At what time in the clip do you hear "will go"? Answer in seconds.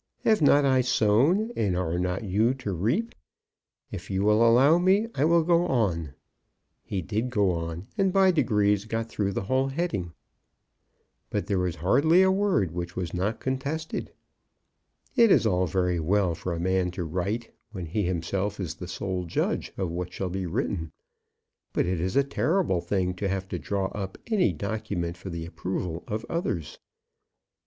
5.25-5.67